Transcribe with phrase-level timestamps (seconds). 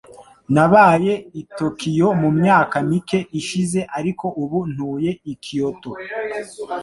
[0.55, 5.91] Nabaye i Tokiyo mu myaka mike ishize, ariko ubu ntuye i Kyoto.